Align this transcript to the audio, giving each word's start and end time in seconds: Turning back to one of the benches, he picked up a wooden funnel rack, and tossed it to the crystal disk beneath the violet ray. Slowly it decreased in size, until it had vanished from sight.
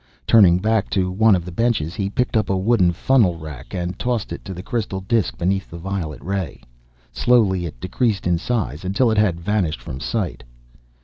Turning 0.25 0.57
back 0.57 0.89
to 0.89 1.11
one 1.11 1.35
of 1.35 1.45
the 1.45 1.51
benches, 1.51 1.93
he 1.93 2.09
picked 2.09 2.35
up 2.35 2.49
a 2.49 2.57
wooden 2.57 2.91
funnel 2.91 3.37
rack, 3.37 3.71
and 3.75 3.99
tossed 3.99 4.33
it 4.33 4.43
to 4.43 4.51
the 4.51 4.63
crystal 4.63 4.99
disk 5.01 5.37
beneath 5.37 5.69
the 5.69 5.77
violet 5.77 6.23
ray. 6.23 6.59
Slowly 7.11 7.67
it 7.67 7.79
decreased 7.79 8.25
in 8.25 8.39
size, 8.39 8.83
until 8.83 9.11
it 9.11 9.19
had 9.19 9.39
vanished 9.39 9.79
from 9.79 9.99
sight. 9.99 10.43